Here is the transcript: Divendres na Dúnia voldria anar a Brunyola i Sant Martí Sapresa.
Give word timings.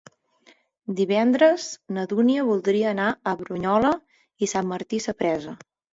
Divendres 0.99 1.67
na 1.97 2.05
Dúnia 2.13 2.45
voldria 2.49 2.89
anar 2.93 3.11
a 3.11 3.35
Brunyola 3.43 3.93
i 4.47 4.51
Sant 4.55 4.73
Martí 4.73 5.03
Sapresa. 5.07 5.55